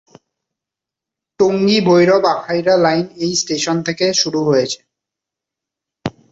[1.39, 4.79] টঙ্গী-ভৈরব-আখাউড়া line এই station থেকে শুরু হয়েছে।